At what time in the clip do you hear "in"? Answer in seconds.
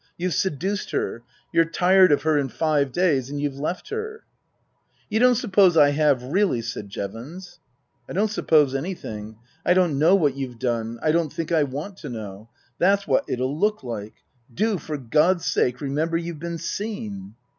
2.35-2.49